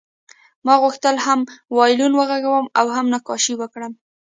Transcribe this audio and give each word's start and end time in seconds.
ما 0.65 0.73
غوښتل 0.83 1.15
هم 1.25 1.39
وایلون 1.77 2.13
وغږوم 2.15 2.65
او 2.79 2.85
هم 2.95 3.05
نقاشي 3.13 3.53
وکړم 3.57 3.93